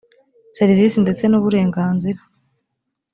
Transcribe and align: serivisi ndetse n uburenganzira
serivisi 0.57 0.97
ndetse 1.03 1.23
n 1.27 1.33
uburenganzira 1.39 2.19